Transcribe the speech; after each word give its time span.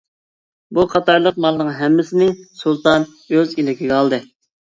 بۇ 0.77 0.85
قاتارلىق 0.93 1.35
مالنىڭ 1.45 1.69
ھەممىسىنى 1.81 2.29
سۇلتان 2.61 3.05
ئۆز 3.35 3.53
ئىلكىگە 3.61 3.95
ئالدى. 3.99 4.21